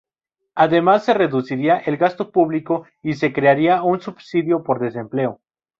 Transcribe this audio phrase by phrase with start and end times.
[0.55, 5.41] Además se reduciría el gasto público y se crearía un subsidio por desempleo.